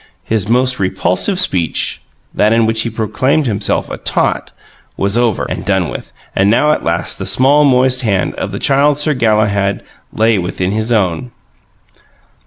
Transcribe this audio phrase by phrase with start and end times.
[0.23, 2.01] His most repulsive speech
[2.33, 4.49] (that in which he proclaimed himself a "tot")
[4.97, 8.57] was over and done with; and now at last the small, moist hand of the
[8.57, 11.29] Child Sir Galahad lay within his own.